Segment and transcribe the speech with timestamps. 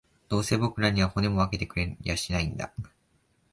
[0.29, 2.73] どうせ僕らには、骨も分けてくれやしないんだ